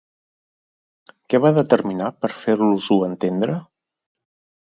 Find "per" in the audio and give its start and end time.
2.25-2.31